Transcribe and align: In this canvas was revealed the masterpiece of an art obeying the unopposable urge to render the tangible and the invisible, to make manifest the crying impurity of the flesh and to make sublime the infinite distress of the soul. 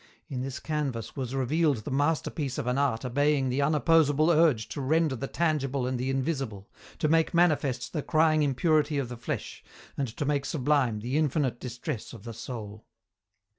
In 0.29 0.41
this 0.41 0.59
canvas 0.59 1.15
was 1.15 1.35
revealed 1.35 1.83
the 1.83 1.91
masterpiece 1.91 2.57
of 2.57 2.65
an 2.65 2.79
art 2.79 3.05
obeying 3.05 3.49
the 3.49 3.59
unopposable 3.61 4.31
urge 4.33 4.67
to 4.69 4.81
render 4.81 5.15
the 5.15 5.27
tangible 5.27 5.85
and 5.85 5.99
the 5.99 6.09
invisible, 6.09 6.67
to 6.97 7.07
make 7.07 7.35
manifest 7.35 7.93
the 7.93 8.01
crying 8.01 8.41
impurity 8.41 8.97
of 8.97 9.09
the 9.09 9.15
flesh 9.17 9.63
and 9.95 10.07
to 10.17 10.25
make 10.25 10.45
sublime 10.45 11.01
the 11.01 11.19
infinite 11.19 11.59
distress 11.59 12.13
of 12.13 12.23
the 12.23 12.33
soul. 12.33 12.87